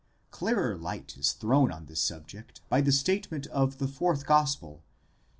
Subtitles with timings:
[0.31, 5.17] Clearer light is thrown on this subject by the statement of the fourth gospel (xii.